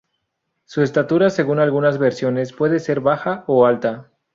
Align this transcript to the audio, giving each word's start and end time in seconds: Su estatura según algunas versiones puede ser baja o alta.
Su 0.65 0.81
estatura 0.81 1.29
según 1.29 1.59
algunas 1.59 1.99
versiones 1.99 2.53
puede 2.53 2.79
ser 2.79 3.01
baja 3.01 3.43
o 3.45 3.67
alta. 3.67 4.09